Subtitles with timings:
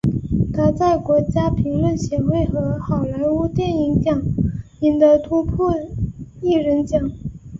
[0.51, 4.19] 他在国家评论协会和好莱坞电影奖
[4.79, 5.71] 赢得突破
[6.41, 6.99] 艺人奖。